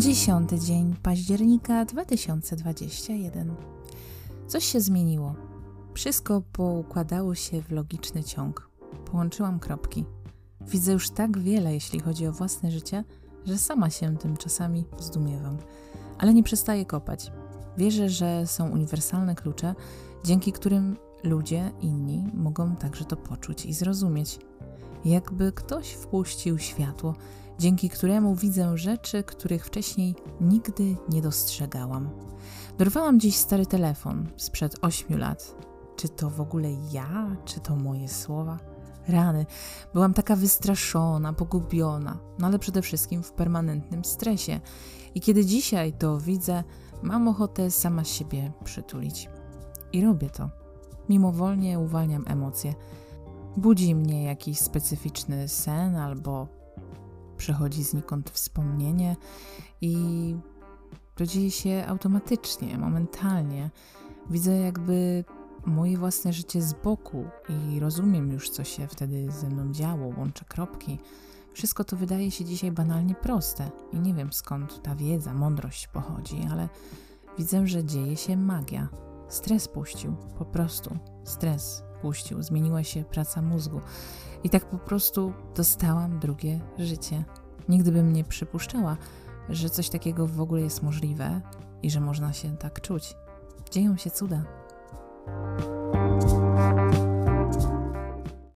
[0.00, 3.54] Dziesiąty dzień października 2021.
[4.46, 5.34] Coś się zmieniło.
[5.94, 8.70] Wszystko poukładało się w logiczny ciąg.
[9.04, 10.04] Połączyłam kropki.
[10.60, 13.04] Widzę już tak wiele, jeśli chodzi o własne życie,
[13.44, 15.58] że sama się tym czasami zdumiewam.
[16.18, 17.32] Ale nie przestaję kopać.
[17.78, 19.74] Wierzę, że są uniwersalne klucze,
[20.24, 24.38] dzięki którym ludzie inni mogą także to poczuć i zrozumieć.
[25.04, 27.14] Jakby ktoś wpuścił światło,
[27.58, 32.10] dzięki któremu widzę rzeczy, których wcześniej nigdy nie dostrzegałam.
[32.78, 35.54] Dorwałam dziś stary telefon sprzed ośmiu lat.
[35.96, 38.58] Czy to w ogóle ja, czy to moje słowa?
[39.08, 39.46] Rany,
[39.94, 44.60] byłam taka wystraszona, pogubiona, no ale przede wszystkim w permanentnym stresie.
[45.14, 46.64] I kiedy dzisiaj to widzę,
[47.02, 49.28] mam ochotę sama siebie przytulić.
[49.92, 50.50] I robię to.
[51.08, 52.74] Mimowolnie uwalniam emocje.
[53.56, 56.48] Budzi mnie jakiś specyficzny sen albo
[57.36, 59.16] przechodzi znikąd wspomnienie
[59.80, 60.36] i
[61.14, 63.70] to dzieje się automatycznie, momentalnie.
[64.30, 65.24] Widzę jakby
[65.66, 70.44] moje własne życie z boku i rozumiem już, co się wtedy ze mną działo, łączę
[70.44, 70.98] kropki.
[71.52, 76.46] Wszystko to wydaje się dzisiaj banalnie proste i nie wiem skąd ta wiedza, mądrość pochodzi,
[76.50, 76.68] ale
[77.38, 78.88] widzę, że dzieje się magia.
[79.28, 83.80] Stres puścił, po prostu stres puścił, zmieniła się praca mózgu.
[84.44, 87.24] I tak po prostu dostałam drugie życie.
[87.68, 88.96] Nigdy bym nie przypuszczała,
[89.48, 91.40] że coś takiego w ogóle jest możliwe
[91.82, 93.14] i że można się tak czuć.
[93.70, 94.44] Dzieją się cuda.